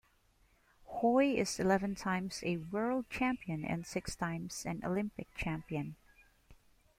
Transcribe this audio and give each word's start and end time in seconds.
Hoy 0.85 1.35
is 1.37 1.59
eleven-times 1.59 2.39
a 2.41 2.57
world 2.57 3.07
champion 3.11 3.63
and 3.63 3.85
six-times 3.85 4.65
an 4.65 4.83
Olympic 4.83 5.31
champion. 5.35 5.95